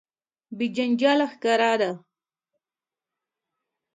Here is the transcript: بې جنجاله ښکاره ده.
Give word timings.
بې 0.57 0.65
جنجاله 0.75 1.25
ښکاره 1.33 1.71
ده. 1.81 1.91